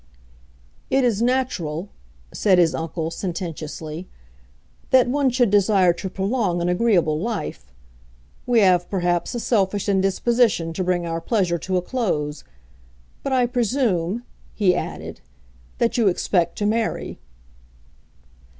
[0.89, 1.89] "It is natural,"
[2.33, 4.07] said his uncle, sententiously,
[4.89, 7.71] "that one should desire to prolong an agreeable life.
[8.47, 12.43] We have perhaps a selfish indisposition to bring our pleasure to a close.
[13.21, 14.23] But I presume,"
[14.55, 15.21] he added,
[15.77, 17.19] "that you expect to marry."